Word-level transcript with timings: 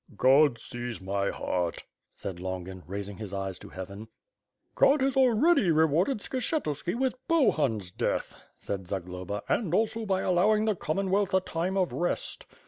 "God 0.17 0.57
sees 0.57 0.99
my 0.99 1.29
heart," 1.29 1.83
said 2.11 2.39
Longin, 2.39 2.81
raising 2.87 3.17
his 3.17 3.35
eyes 3.35 3.59
to 3.59 3.69
heaven. 3.69 4.07
"God 4.73 4.99
has 5.01 5.15
already 5.15 5.69
rewarded 5.69 6.21
Skshetuski 6.21 6.95
with 6.99 7.13
Bohun's 7.27 7.91
death," 7.91 8.35
said 8.57 8.87
Zagloba, 8.87 9.43
"and 9.47 9.75
also 9.75 10.07
by 10.07 10.21
allowing 10.21 10.65
the 10.65 10.75
Common 10.75 11.11
wealth 11.11 11.35
a 11.35 11.39
time 11.39 11.77
of 11.77 11.93
rest. 11.93 12.47